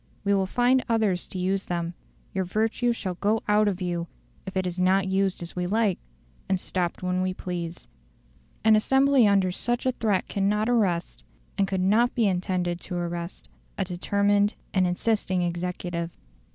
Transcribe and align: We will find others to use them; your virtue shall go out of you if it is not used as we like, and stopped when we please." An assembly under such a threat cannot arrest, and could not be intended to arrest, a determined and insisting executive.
We 0.23 0.33
will 0.33 0.47
find 0.47 0.83
others 0.89 1.27
to 1.27 1.37
use 1.37 1.65
them; 1.65 1.93
your 2.33 2.43
virtue 2.43 2.91
shall 2.91 3.13
go 3.13 3.43
out 3.47 3.67
of 3.67 3.83
you 3.83 4.07
if 4.47 4.57
it 4.57 4.65
is 4.65 4.79
not 4.79 5.07
used 5.07 5.43
as 5.43 5.55
we 5.55 5.67
like, 5.67 5.99
and 6.49 6.59
stopped 6.59 7.03
when 7.03 7.21
we 7.21 7.35
please." 7.35 7.87
An 8.63 8.75
assembly 8.75 9.27
under 9.27 9.51
such 9.51 9.85
a 9.85 9.91
threat 9.91 10.27
cannot 10.27 10.67
arrest, 10.69 11.23
and 11.55 11.67
could 11.67 11.81
not 11.81 12.15
be 12.15 12.25
intended 12.27 12.81
to 12.81 12.95
arrest, 12.95 13.47
a 13.77 13.83
determined 13.85 14.55
and 14.73 14.87
insisting 14.87 15.43
executive. 15.43 16.09